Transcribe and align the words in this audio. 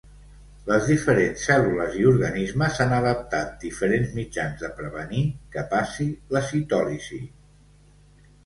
Les 0.69 0.85
diferents 0.91 1.41
cèl·lules 1.49 1.97
i 1.99 2.07
organismes 2.11 2.79
han 2.85 2.95
adaptat 3.01 3.53
diferents 3.65 4.15
mitjans 4.21 4.65
de 4.65 4.73
prevenir 4.81 5.23
que 5.57 5.65
passi 5.75 6.09
la 6.37 6.43
citòlisi. 6.49 7.23